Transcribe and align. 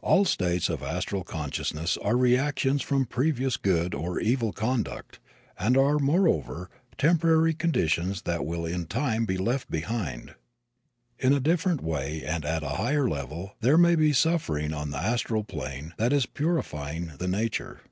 All 0.00 0.24
states 0.24 0.70
of 0.70 0.82
astral 0.82 1.22
consciousness 1.22 1.98
are 1.98 2.16
reactions 2.16 2.80
from 2.80 3.04
previous 3.04 3.58
good 3.58 3.92
or 3.94 4.18
evil 4.18 4.50
conduct 4.50 5.18
and 5.58 5.76
are, 5.76 5.98
moreover, 5.98 6.70
temporary 6.96 7.52
conditions 7.52 8.22
that 8.22 8.46
will 8.46 8.64
in 8.64 8.86
time 8.86 9.26
be 9.26 9.36
left 9.36 9.70
behind. 9.70 10.34
In 11.18 11.34
a 11.34 11.40
different 11.40 11.82
way 11.82 12.24
and 12.24 12.42
at 12.46 12.62
a 12.62 12.70
higher 12.80 13.06
level 13.06 13.52
there 13.60 13.76
may 13.76 13.96
be 13.96 14.14
suffering 14.14 14.72
on 14.72 14.88
the 14.92 14.96
astral 14.98 15.44
plane 15.44 15.92
that 15.98 16.10
is 16.10 16.24
purifying 16.24 17.12
the 17.18 17.28
nature. 17.28 17.82